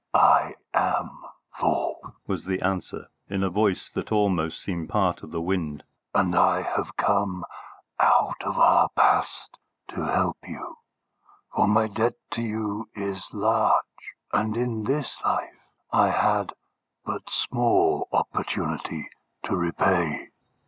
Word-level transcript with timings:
"I 0.15 0.55
am 0.73 1.11
Thorpe," 1.59 2.15
was 2.25 2.43
the 2.45 2.59
answer 2.63 3.05
in 3.29 3.43
a 3.43 3.51
voice 3.51 3.91
that 3.93 4.11
almost 4.11 4.59
seemed 4.59 4.89
part 4.89 5.21
of 5.21 5.29
the 5.29 5.41
wind. 5.43 5.83
"And 6.15 6.35
I 6.35 6.63
have 6.63 6.97
come 6.97 7.45
out 7.99 8.41
of 8.43 8.57
our 8.57 8.89
far 8.89 8.89
past 8.95 9.59
to 9.89 10.01
help 10.01 10.37
you, 10.47 10.77
for 11.53 11.67
my 11.67 11.87
debt 11.87 12.15
to 12.31 12.41
you 12.41 12.89
is 12.95 13.29
large, 13.31 14.15
and 14.33 14.57
in 14.57 14.85
this 14.85 15.19
life 15.23 15.67
I 15.93 16.09
had 16.09 16.51
but 17.05 17.29
small 17.29 18.07
opportunity 18.11 19.07
to 19.43 19.55
repay." 19.55 20.29